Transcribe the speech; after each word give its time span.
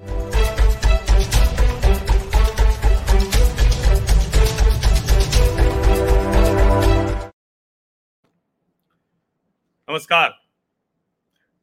नमस्कार। 0.00 0.08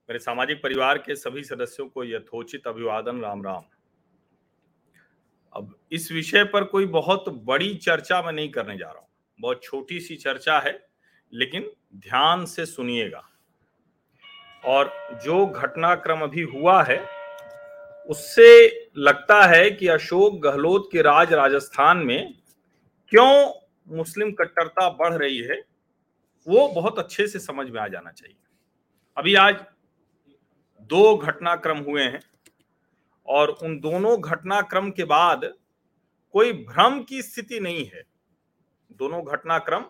मेरे 0.09 0.19
सामाजिक 0.19 0.61
परिवार 0.63 0.97
के 0.97 1.15
सभी 1.15 1.43
सदस्यों 1.43 1.87
को 1.87 2.03
यथोचित 2.03 2.67
अभिवादन 2.67 3.21
राम 3.21 3.43
राम 3.43 3.63
अब 5.55 5.75
इस 5.91 6.11
विषय 6.11 6.43
पर 6.43 6.63
कोई 6.63 6.85
बहुत 6.85 7.25
बड़ी 7.29 7.75
चर्चा 7.75 8.21
मैं 8.21 8.33
नहीं 8.33 8.49
करने 8.49 8.77
जा 8.77 8.87
रहा 8.87 8.99
हूँ। 8.99 9.07
बहुत 9.39 9.63
छोटी 9.63 9.99
सी 9.99 10.15
चर्चा 10.15 10.59
है, 10.59 10.87
लेकिन 11.33 11.71
ध्यान 11.95 12.45
से 12.45 12.65
सुनिएगा। 12.65 13.29
और 14.65 15.19
जो 15.23 15.45
घटनाक्रम 15.45 16.21
अभी 16.21 16.41
हुआ 16.41 16.83
है 16.83 17.22
उससे 18.09 18.89
लगता 18.97 19.41
है 19.45 19.69
कि 19.71 19.87
अशोक 19.87 20.39
गहलोत 20.41 20.89
के 20.91 21.01
राज 21.01 21.33
राजस्थान 21.33 21.97
में 21.97 22.33
क्यों 23.11 23.53
मुस्लिम 23.87 24.31
कट्टरता 24.31 24.89
बढ़ 24.89 25.13
रही 25.13 25.37
है, 25.37 25.61
वो 26.47 26.67
बहुत 26.67 26.99
अच्छे 26.99 27.27
से 27.27 27.39
समझ 27.39 27.69
में 27.69 27.79
आ 27.81 27.87
जाना 27.87 28.11
चाहिए। 28.11 28.35
अभी 29.17 29.35
आज 29.35 29.55
दो 30.89 31.15
घटनाक्रम 31.17 31.77
हुए 31.77 32.03
हैं 32.03 32.21
और 33.27 33.49
उन 33.63 33.79
दोनों 33.79 34.19
घटनाक्रम 34.21 34.89
के 34.91 35.03
बाद 35.03 35.53
कोई 36.33 36.53
भ्रम 36.53 37.01
की 37.03 37.21
स्थिति 37.21 37.59
नहीं 37.59 37.85
है। 37.85 38.03
दोनों 38.91 39.23
घटनाक्रम 39.25 39.85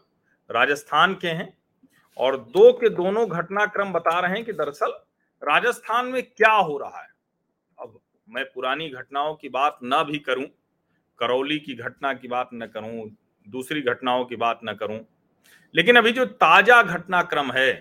राजस्थान 0.50 1.14
के 1.14 1.28
हैं 1.28 1.58
और 2.18 2.38
दो 2.38 2.72
के 2.74 2.90
दोनों 2.90 3.28
घटनाक्रम 3.30 3.94
बता 3.94 4.20
रहे 4.20 4.32
हैं 4.32 4.46
कि 4.46 4.54
दरअसल 4.54 4.92
राजस्थान 5.42 6.06
में 6.06 6.22
क्या 6.24 6.52
हो 6.52 6.78
रहा 6.78 7.02
है। 7.02 7.13
मैं 8.34 8.44
पुरानी 8.46 8.90
घटनाओं 8.90 9.34
की 9.36 9.50
बात 9.50 9.80
न 9.84 10.04
भी 10.04 10.20
करूँ, 10.20 10.46
करौली 11.20 11.60
की 11.60 11.76
घटना 11.76 12.14
की 12.14 12.28
बात 12.28 12.50
न 12.54 12.68
करूँ, 12.68 13.10
दूसरी 13.48 13.82
घटनाओं 13.84 14.26
की 14.26 14.36
बात 14.38 14.60
न 14.66 14.74
करूँ, 14.74 15.00
लेकिन 15.76 15.96
अभी 15.96 16.12
जो 16.12 16.26
ताज़ा 16.26 16.82
घटनाक्रम 16.84 17.52
है, 17.52 17.72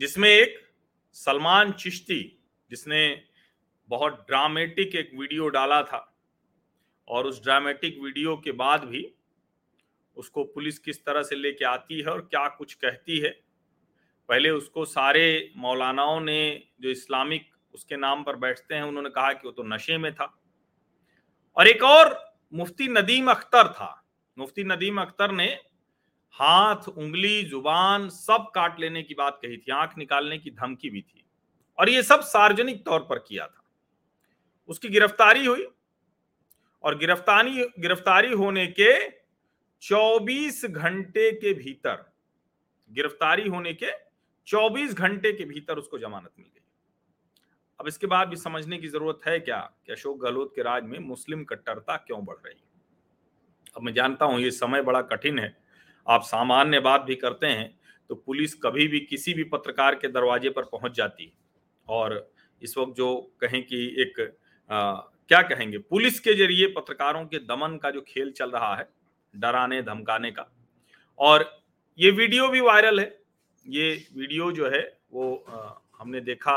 जिसमें 0.00 0.28
एक 0.28 0.58
सलमान 1.16 1.72
चिश्ती, 1.74 2.20
जिसने 2.70 3.00
बहुत 3.88 4.24
ड्रामेटिक 4.28 4.94
एक 4.94 5.10
वीडियो 5.14 5.48
डाला 5.48 5.82
था, 5.82 6.04
और 7.08 7.26
उस 7.26 7.42
ड्रामेटिक 7.42 7.98
वीडियो 8.02 8.36
के 8.36 8.52
बाद 8.54 8.84
भी 8.84 9.06
उसको 10.16 10.44
पुलिस 10.46 10.78
किस 10.78 11.04
तरह 11.04 11.22
से 11.22 11.36
लेके 11.36 11.64
आती 11.64 12.00
है 12.00 12.10
और 12.10 12.20
क्या 12.20 12.46
कुछ 12.48 12.74
कहती 12.74 13.18
है, 13.18 13.30
पहले 14.28 14.50
उसको 14.50 14.84
सारे 14.86 15.52
मौलानाओं 15.56 16.20
ने 16.20 16.40
जो 16.80 16.90
इस्लामिक 16.90 17.46
उसके 17.74 17.96
नाम 17.96 18.22
पर 18.22 18.36
बैठते 18.36 18.74
हैं, 18.74 18.82
उन्होंने 18.82 19.10
कहा 19.10 19.32
कि 19.32 19.40
वो 19.44 19.52
तो 19.52 19.62
नशे 19.62 19.98
में 19.98 20.14
था। 20.14 20.38
और 21.56 21.68
एक 21.68 21.82
और 21.82 22.34
मुफ्ती 22.54 22.88
नदीम 22.88 23.30
अख्तर 23.30 23.68
था। 23.68 24.04
मुफ्ती 24.38 24.64
नदीम 24.64 25.00
अख्तर 25.00 25.32
ने 25.32 25.60
हाथ, 26.32 26.88
उंगली, 26.88 27.44
ज़ुबान 27.44 28.08
सब 28.08 28.52
काट 28.54 28.80
लेने 28.80 29.02
की 29.02 29.14
बात 29.14 29.38
कही 29.42 29.56
थी, 29.56 29.72
आँख 29.72 29.98
निकालने 29.98 30.38
की 30.38 30.50
धमकी 30.50 30.90
भी 30.90 31.02
थी। 31.02 31.24
और 31.78 31.88
ये 31.88 32.02
सब 32.02 32.20
सार्वजनिक 32.20 32.84
तौर 32.84 33.00
पर 33.00 33.18
किया 33.18 33.46
था। 33.46 33.64
उसकी 34.68 34.88
गिरफ्तारी 34.88 35.46
हुई 35.46 35.68
और 36.82 36.98
गिरफ्तारी 36.98 37.64
गिरफ्तारी 37.78 38.32
होने 38.32 38.66
के 38.66 39.10
24 39.82 40.64
घंटे 40.64 41.32
के 41.32 41.54
भीतर, 41.54 42.12
गिरफ्तारी 42.92 43.48
होने 43.48 43.74
के 43.74 43.86
24 44.46 44.94
घंटे 44.94 45.32
के 45.32 45.44
भीतर 45.44 45.78
उसको 45.78 45.98
जमानत 45.98 46.30
मिल 46.38 46.48
गई। 46.54 46.57
अब 47.80 47.88
इसके 47.88 48.06
बाद 48.06 48.28
भी 48.28 48.36
समझने 48.36 48.78
की 48.78 48.88
ज़रूरत 48.88 49.20
है 49.26 49.38
क्या 49.40 49.58
कि 49.86 49.92
अशोक 49.92 50.18
गहलोत 50.22 50.52
के 50.56 50.62
राज 50.62 50.84
में 50.84 50.98
मुस्लिम 51.00 51.44
कट्टरता 51.44 51.96
क्यों 51.96 52.24
बढ़ 52.24 52.36
रही 52.36 52.54
है? 52.54 52.66
अब 53.76 53.82
मैं 53.82 53.92
जानता 53.94 54.24
हूँ 54.24 54.40
ये 54.40 54.50
समय 54.50 54.82
बड़ा 54.82 55.00
कठिन 55.04 55.38
है। 55.38 55.56
आप 56.06 56.22
सामान्य 56.24 56.80
बात 56.80 57.02
भी 57.02 57.14
करते 57.16 57.46
हैं 57.46 57.76
तो 58.10 58.14
पुलिस 58.16 58.54
कभी 58.54 58.86
भी 58.88 59.00
किसी 59.00 59.34
भी 59.34 59.44
पत्रकार 59.46 59.94
के 59.94 60.08
दरवाजे 60.08 60.50
पर 60.50 60.62
पहुँच 60.64 60.96
जाती 60.96 61.24
है। 61.24 61.32
और 61.88 62.30
इस 62.62 62.76
वक्त 62.78 62.96
जो 62.96 63.14
कहें 63.40 63.62
कि 63.62 63.84
एक 64.02 64.20
आ, 64.70 64.92
क्या 65.28 65.40
कहेंगे? 65.42 65.78
पुलिस 65.80 66.18
के 66.20 66.34
ज़रिए 66.34 66.66
पत्रकारों 66.68 67.24
के 67.26 67.38
दमन 67.40 67.76
का 67.82 67.90
जो 67.90 68.00
खेल 68.00 68.30
चल 68.32 68.50
रहा 68.50 68.74
है 68.76 68.88
डराने 69.34 69.80
धमकाने 69.82 70.30
का। 70.30 70.46
और 71.18 71.44
ये 71.98 72.10
वीडियो 72.12 72.48
भी 72.48 72.60
वायरल 72.60 73.00
है। 73.00 73.06
ये 73.66 73.92
वीडियो 74.14 74.50
जो 74.52 74.70
है 74.70 74.82
वो 75.12 75.34
आ, 75.48 75.70
हमने 76.00 76.20
देखा 76.22 76.56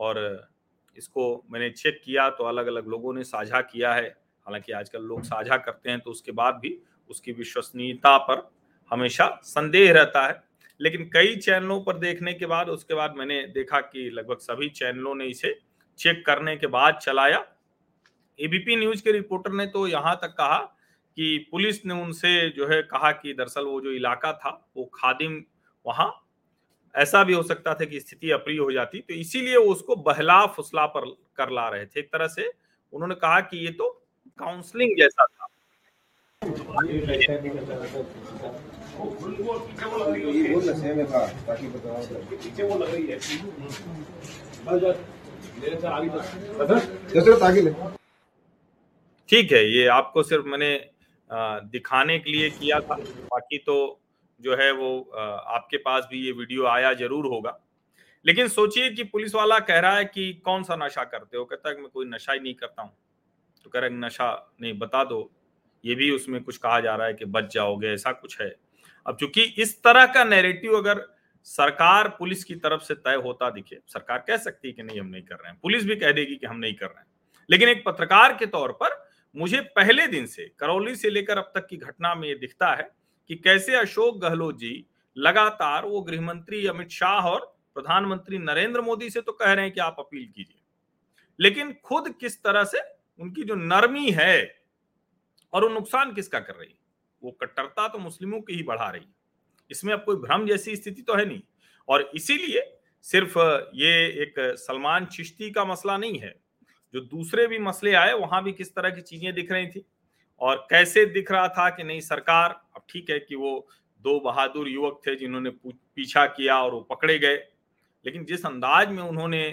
और 0.00 0.48
इसको 0.96 1.44
मैंने 1.50 1.70
चेक 1.70 2.00
किया 2.04 2.28
तो 2.30 2.44
अलग 2.44 2.66
अलग 2.66 2.88
लोगों 2.88 3.14
ने 3.14 3.24
साझा 3.24 3.60
किया 3.60 3.92
है। 3.92 4.08
हालाँकि 4.46 4.72
आजकल 4.72 5.02
लोग 5.02 5.22
साझा 5.22 5.56
करते 5.56 5.90
हैं 5.90 6.00
तो 6.00 6.10
उसके 6.10 6.32
बाद 6.32 6.54
भी 6.54 6.76
उसकी 7.10 7.32
विश्वसनीयता 7.32 8.16
पर 8.18 8.50
हमेशा 8.90 9.28
संदेह 9.44 9.92
रहता 9.92 10.26
है। 10.26 10.42
लेकिन 10.80 11.10
कई 11.12 11.36
चैनलों 11.36 11.80
पर 11.80 11.98
देखने 11.98 12.32
के 12.34 12.46
बाद, 12.46 12.68
उसके 12.68 12.94
बाद 12.94 13.14
मैंने 13.16 13.42
देखा 13.46 13.80
कि 13.80 14.08
लगभग 14.10 14.38
सभी 14.38 14.68
चैनलों 14.68 15.14
ने 15.14 15.26
इसे 15.26 15.58
चेक 15.98 16.24
करने 16.26 16.56
के 16.56 16.66
बाद 16.66 16.98
चलाया। 16.98 17.44
एबीपी 18.38 18.76
न्यूज़ 18.76 19.02
के 19.02 19.12
रिपोर्टर 19.12 19.52
ने 19.52 19.66
तो 19.66 19.86
यहाँ 19.86 20.14
तक 20.16 20.34
कहा 20.38 20.58
कि 21.16 21.48
पुलिस 21.50 21.84
ने 21.86 21.94
उनसे 21.94 22.48
जो 22.50 22.68
है 22.68 22.80
कहा 22.82 23.10
कि 23.12 23.34
दरअसल 23.34 23.64
वो 23.64 23.80
जो 23.80 23.90
इलाका 23.90 24.32
था, 24.32 24.70
वो 24.76 24.84
खादिम 24.94 25.42
वहाँ 25.86 26.08
ऐसा 26.94 27.24
भी 27.24 27.32
हो 27.32 27.42
सकता 27.42 27.74
था 27.74 27.84
कि 27.84 28.00
स्थिति 28.00 28.30
अप्रिय 28.30 28.58
हो 28.58 28.72
जाती। 28.72 28.98
तो 28.98 29.14
इसीलिए 29.14 29.56
वो 29.56 29.72
उसको 29.72 29.96
बहला, 29.96 30.46
फुसला 30.46 30.86
पर, 30.86 31.04
कर 31.36 31.50
ला 31.50 31.68
रहे 31.68 31.86
थे। 31.86 32.00
एक 32.00 32.12
तरह 32.12 32.28
से 32.28 32.50
उन्होंने 32.92 33.14
कहा 33.14 33.40
कि 33.40 33.58
ये 33.66 33.72
तो 33.72 33.88
काउंसलिंग 34.38 34.96
जैसा 34.98 35.24
था। 35.24 35.46
ठीक 49.28 49.52
है, 49.52 49.64
ये 49.72 49.86
आपको 49.86 50.22
सिर्फ़ 50.22 50.46
मैंने 50.46 50.90
दिखाने 51.70 52.18
के 52.18 52.30
लिए 52.30 52.50
किया 52.50 52.80
था। 52.80 52.94
बाकी 52.94 53.58
तो 53.58 53.99
जो 54.40 54.56
है 54.56 54.70
वो 54.72 55.00
आपके 55.10 55.76
पास 55.78 56.06
भी 56.10 56.24
ये 56.26 56.32
वीडियो 56.32 56.66
आया 56.66 56.92
ज़रूर 56.94 57.26
होगा। 57.26 57.58
लेकिन 58.24 58.48
सोचिए 58.48 58.90
कि 58.90 59.04
पुलिस 59.04 59.34
वाला 59.34 59.58
कह 59.58 59.78
रहा 59.80 59.96
है 59.96 60.04
कि 60.04 60.32
कौन 60.44 60.62
सा 60.62 60.76
नशा 60.76 61.04
करते 61.04 61.36
हो? 61.36 61.44
कहता 61.44 61.68
है 61.68 61.76
मैं 61.76 61.88
कोई 61.88 62.06
नशा 62.06 62.32
ही 62.32 62.40
नहीं 62.40 62.54
करता 62.54 62.82
हूँ। 62.82 62.92
तो 63.64 63.70
कह 63.70 63.80
रहे 63.80 63.90
नशा 63.90 64.56
नहीं, 64.60 64.78
बता 64.78 65.04
दो। 65.04 65.30
ये 65.84 65.94
भी 65.94 66.10
उसमें 66.10 66.42
कुछ 66.42 66.56
कहा 66.56 66.80
जा 66.80 66.94
रहा 66.96 67.06
है 67.06 67.14
कि 67.14 67.24
बच 67.26 67.52
जाओगे, 67.54 67.88
ऐसा 67.88 68.12
कुछ 68.12 68.40
है। 68.40 68.54
अब 69.06 69.16
चूँकि 69.16 69.42
इस 69.58 69.82
तरह 69.82 70.06
का 70.06 70.24
नैरेटिव 70.24 70.76
अगर 70.76 71.06
सरकार 71.46 72.08
पुलिस 72.08 72.44
की 72.44 72.54
तरफ़ 72.56 72.82
से 72.82 72.94
तय 72.94 73.20
होता 73.24 73.50
दिखे, 73.50 73.78
सरकार 73.86 74.24
कह 74.26 74.36
सकती 74.36 74.68
है 74.68 74.74
कि 74.74 74.82
नहीं, 74.82 75.00
हम 75.00 75.06
नहीं 75.06 75.22
कर 75.22 75.34
रहे 75.34 75.50
हैं। 75.50 75.58
पुलिस 75.62 75.84
भी 75.84 75.96
कह 75.96 76.12
देगी 76.12 76.36
कि 76.36 76.46
हम 76.46 76.58
नहीं 76.58 76.74
कर 76.74 76.86
रहे 76.86 77.00
हैं। 77.00 77.06
लेकिन 77.48 77.68
एक 77.68 77.82
पत्रकार 77.86 78.36
के 78.36 78.46
तौर 78.46 78.72
पर 78.72 78.98
मुझे 79.36 79.60
पहले 79.76 80.06
दिन 80.06 80.26
से, 80.26 80.44
करौली 80.58 80.94
से 80.96 81.10
लेकर 81.10 81.38
अब 81.38 81.52
तक 81.54 81.66
की 81.66 81.76
घटना 81.76 82.14
में 82.14 82.28
ये 82.28 82.34
दिखता 82.34 82.74
है 82.74 82.90
कि 83.30 83.36
कैसे 83.36 83.74
अशोक 83.74 84.20
गहलोत 84.20 84.58
जी 84.58 84.86
लगातार 85.16 85.84
वो 85.84 86.00
गृह 86.00 86.20
मंत्री 86.20 86.66
अमित 86.66 86.88
शाह 86.88 87.28
और 87.28 87.58
प्रधानमंत्री 87.74 88.38
नरेंद्र 88.38 88.80
मोदी 88.80 89.10
से 89.10 89.20
तो 89.20 89.32
कह 89.32 89.52
रहे 89.52 89.64
हैं 89.64 89.74
कि 89.74 89.80
आप 89.80 89.96
अपील 89.98 90.26
कीजिए। 90.26 90.62
लेकिन 91.40 91.72
खुद 91.84 92.14
किस 92.20 92.42
तरह 92.42 92.64
से 92.64 92.80
उनकी 93.20 93.42
जो 93.42 93.54
नरमी 93.54 94.10
है 94.10 94.64
और 95.52 95.62
वो 95.62 95.68
नुकसान 95.68 96.12
किसका 96.12 96.40
कर 96.40 96.54
रही? 96.54 96.68
है 96.68 96.78
वो 97.22 97.30
कट्टरता 97.30 97.88
तो 97.88 97.98
मुस्लिमों 97.98 98.40
की 98.40 98.54
ही 98.54 98.62
बढ़ा 98.62 98.90
रही 98.90 99.02
है। 99.02 99.14
इसमें 99.70 99.94
अब 99.94 100.04
कोई 100.04 100.16
भ्रम 100.16 100.46
जैसी 100.46 100.76
स्थिति 100.76 101.02
तो 101.02 101.14
है 101.14 101.24
नहीं। 101.24 101.42
और 101.88 102.10
इसीलिए 102.14 102.78
सिर्फ़ 103.02 103.38
ये 103.74 104.22
एक 104.22 104.34
सलमान 104.38 105.06
चिश्ती 105.06 105.50
का 105.50 105.64
मसला 105.64 105.96
नहीं 105.96 106.18
है। 106.18 106.40
जो 106.94 107.00
दूसरे 107.00 107.46
भी 107.46 107.58
मसले 107.58 107.94
आए, 107.94 108.12
वहाँ 108.12 108.44
भी 108.44 108.52
किस 108.52 108.74
तरह 108.74 108.90
की 108.90 109.00
चीज़ें 109.00 109.34
दिख 109.34 109.52
रही 109.52 109.66
थी? 109.66 109.86
और 110.40 110.66
कैसे 110.70 111.06
दिख 111.06 111.32
रहा 111.32 111.48
था 111.48 111.70
कि 111.70 111.84
नहीं, 111.84 112.00
सरकार, 112.00 112.62
अब 112.76 112.82
ठीक 112.88 113.10
है 113.10 113.18
कि 113.18 113.34
वो 113.34 113.68
दो 114.00 114.20
बहादुर 114.20 114.68
युवक 114.68 115.00
थे 115.06 115.16
जिन्होंने 115.16 115.50
पीछा 115.66 116.26
किया 116.26 116.62
और 116.62 116.74
वो 116.74 116.80
पकड़े 116.80 117.18
गए। 117.18 117.36
लेकिन 118.06 118.24
जिस 118.24 118.46
अंदाज 118.46 118.88
में 118.88 119.02
उन्होंने 119.02 119.50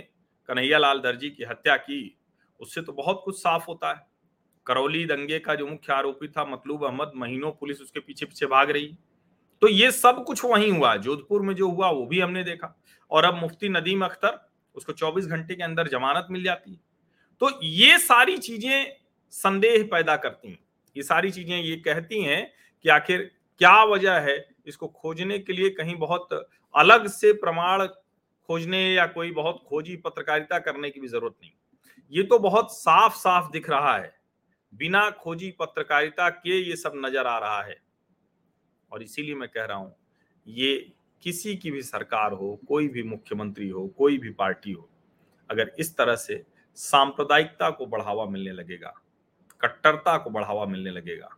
कन्हैया 0.48 0.78
लाल 0.78 1.00
दर्जी 1.00 1.30
की 1.30 1.44
हत्या 1.44 1.78
की, 1.78 2.18
उससे 2.60 2.82
तो 2.82 2.94
बहुत 2.94 3.22
कुछ 3.26 3.38
साफ़ 3.40 3.66
होता 3.68 3.94
है। 3.94 4.08
करौली 4.66 5.06
दंगे 5.06 5.40
का 5.40 5.56
जो 5.56 5.68
मुख्य 5.68 5.94
आरोपी 5.94 6.28
था, 6.28 6.46
मतलूब 6.46 6.86
अहमद 6.86 7.12
महीनों 7.16 7.52
पुलिस 7.52 7.82
उसके 7.82 8.00
पीछे 8.00 8.26
पीछे 8.26 8.46
भाग 8.46 8.72
रही। 8.72 8.98
तो 9.62 9.68
ये 9.68 9.92
सब 9.92 10.24
कुछ 10.24 10.46
वहीं 10.46 10.72
हुआ, 10.72 10.96
जोधपुर 10.96 11.42
में 11.42 11.56
जो 11.56 11.70
हुआ, 11.70 11.90
वो 11.90 12.06
भी 12.06 12.20
हमने 12.20 12.44
देखा। 12.44 12.82
और 13.12 13.26
अब 13.26 13.36
मुफ्ती 13.36 13.70
नदीम 13.70 14.06
अख्तर, 14.06 14.50
उसको 14.76 14.94
24 14.94 15.28
घंटे 15.28 15.56
के 15.56 15.64
अंदर 15.64 15.88
जमानत 15.88 16.28
मिल 16.32 16.44
जाती। 16.44 16.72
है 16.72 16.80
तो 17.40 17.60
ये 17.64 17.98
सारी 17.98 18.38
चीज़ें 18.38 18.94
संदेह 19.32 19.90
पैदा 19.92 20.16
करती 20.16 20.50
हैं। 20.50 20.67
ये 20.98 21.04
सारी 21.04 21.32
चीज़ें 21.32 21.58
ये 21.58 21.76
कहती 21.86 22.22
हैं 22.24 22.42
कि 22.86 22.90
आखिर 22.90 23.32
क्या 23.62 23.84
वजह 23.86 24.20
है 24.22 24.38
इसको 24.68 24.88
खोजने 24.88 25.40
के 25.40 25.54
लिए 25.54 25.70
कहीं 25.70 25.96
बहुत 25.98 26.34
अलग 26.76 27.08
से 27.10 27.32
प्रमाण 27.36 27.86
खोजने 28.50 28.82
या 28.94 29.06
कोई 29.08 29.32
बहुत 29.32 29.64
खोजी 29.70 29.96
पत्रकारिता 29.96 30.60
करने 30.60 30.90
की 30.90 31.00
भी 31.00 31.08
ज़रूरत 31.08 31.36
नहीं। 31.42 31.52
ये 32.12 32.24
तो 32.24 32.40
बहुत 32.40 32.72
साफ़ 32.74 33.16
साफ़ 33.16 33.52
दिख 33.52 33.70
रहा 33.70 33.96
है। 33.98 34.14
बिना 34.74 35.10
खोजी 35.14 35.50
पत्रकारिता 35.60 36.30
के 36.30 36.60
ये 36.60 36.76
सब 36.76 36.94
नज़र 36.96 37.28
आ 37.28 37.38
रहा 37.40 37.62
है। 37.64 37.78
और 38.92 39.04
इसीलिए 39.04 39.36
मैं 39.36 39.50
कह 39.50 39.66
रहा 39.66 39.78
हूँ, 39.78 39.96
ये 40.48 40.94
किसी 41.24 41.56
की 41.56 41.72
भी 41.72 41.82
सरकार 41.82 42.34
हो, 42.34 42.56
कोई 42.68 42.88
भी 42.88 43.04
मुख्यमंत्री 43.04 43.70
हो, 43.70 43.88
कोई 43.88 44.18
भी 44.18 44.30
पार्टी 44.32 44.72
हो, 44.72 44.90
अगर 45.50 45.72
इस 45.80 45.96
तरह 45.98 46.16
से 46.16 46.44
सांप्रदायिकता 46.78 47.70
को 47.70 47.86
बढ़ावा 47.86 48.26
मिलने 48.26 48.52
लगेगा 48.52 48.94
कट्टरता 49.62 50.18
को 50.18 50.30
बढ़ावा 50.30 50.66
मिलने 50.66 50.92
लगेगा। 50.92 51.30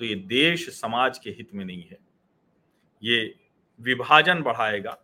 तो 0.00 0.04
ये 0.04 0.14
देश 0.14 0.68
समाज 0.70 1.18
के 1.18 1.30
हित 1.30 1.54
में 1.54 1.64
नहीं 1.64 1.82
है। 1.82 1.98
ये 3.02 3.34
विभाजन 3.80 4.42
बढ़ाएगा। 4.42 4.96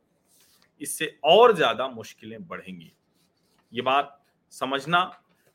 इससे 0.82 1.18
और 1.24 1.54
ज़्यादा 1.56 1.88
मुश्किलें 1.88 2.46
बढ़ेंगी। 2.46 2.92
ये 3.72 3.82
बात 3.82 4.18
समझना 4.52 5.10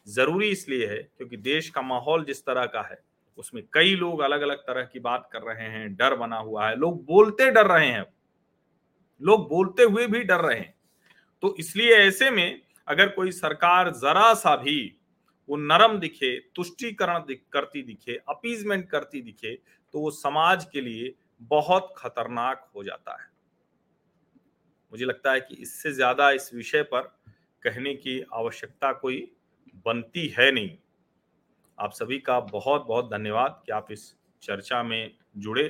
ज़रूरी 0.08 0.48
इसलिए 0.50 0.88
है 0.88 0.98
क्योंकि 1.18 1.38
देश 1.38 1.70
का 1.70 1.82
माहौल 1.82 2.24
जिस 2.26 2.42
तरह 2.46 2.66
का 2.66 2.82
है, 2.82 2.98
उसमें 3.38 3.64
कई 3.74 3.96
लोग 3.96 4.20
अलग 4.20 4.42
अलग 4.42 4.58
तरह 4.58 4.84
की 4.84 5.00
बात 5.00 5.30
कर 5.34 5.42
रहे 5.42 5.68
हैं, 5.68 5.96
डर 5.96 6.16
बना 6.16 6.38
हुआ 6.38 6.68
है। 6.68 6.76
लोग 6.76 7.04
बोलते 7.06 7.50
डर 7.52 7.68
रहे 7.68 7.88
हैं। 7.88 8.06
लोग 9.22 9.48
बोलते 9.50 9.84
हुए 9.84 10.08
भी 10.08 10.24
डर 10.24 10.42
रहे 10.42 10.60
हैं। 10.60 10.74
तो 11.44 11.56
इसलिए 11.60 11.96
ऐसे 11.98 12.30
में 12.30 12.62
अगर 12.88 13.10
कोई 13.10 13.32
सरकार 13.32 13.90
जरा 13.92 14.34
सा 14.34 14.56
भी 14.56 14.78
वो 15.50 15.58
नरम 15.58 15.98
दिखे, 16.00 16.38
तुष्टिकरण 16.56 17.24
करती 17.54 17.82
दिखे, 17.84 18.16
अपीजमेंट 18.30 18.90
करती 18.90 19.22
दिखे 19.22 19.56
तो 19.94 20.00
वो 20.00 20.12
समाज 20.12 20.66
के 20.66 20.82
लिए 20.82 21.14
बहुत 21.42 21.94
खतरनाक 21.98 22.70
हो 22.76 22.84
जाता 22.84 23.22
है। 23.22 23.30
मुझे 24.92 25.06
लगता 25.06 25.32
है 25.32 25.40
कि 25.40 25.56
इससे 25.56 25.92
ज़्यादा 25.92 26.30
इस 26.32 26.54
विषय 26.54 26.84
पर 26.84 27.02
कहने 27.64 27.94
की 27.96 28.20
आवश्यकता 28.34 28.92
कोई 28.94 29.20
बनती 29.86 30.28
है 30.38 30.52
नहीं। 30.52 30.78
आप 31.78 31.92
सभी 31.92 32.20
का 32.20 32.40
बहुत 32.42 32.86
बहुत 32.88 33.10
धन्यवाद 33.12 33.62
कि 33.66 33.72
आप 33.72 33.92
इस 33.92 34.14
चर्चा 34.44 34.82
में 34.84 35.12
जुड़े 35.38 35.68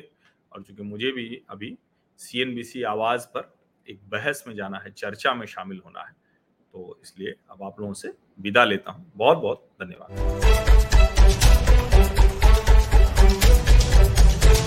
और 0.51 0.63
चूँकि 0.63 0.83
मुझे 0.83 1.12
भी 1.12 1.41
अभी 1.50 1.77
सीएनबीसी 2.19 2.83
आवाज़ 2.83 3.25
पर 3.27 3.53
एक 3.88 4.00
बहस 4.09 4.44
में 4.47 4.56
जाना 4.56 4.77
है, 4.77 4.91
चर्चा 4.91 5.33
में 5.33 5.45
शामिल 5.47 5.81
होना 5.85 6.01
है। 6.01 6.15
तो 6.73 6.97
इसलिए 7.03 7.35
अब 7.51 7.63
आप 7.63 7.79
लोगों 7.79 7.94
से 7.94 8.13
विदा 8.41 8.63
लेता 8.65 8.91
हूँ। 8.91 9.12
बहुत 9.15 9.38
बहुत 9.38 9.68
धन्यवाद। 9.83 11.40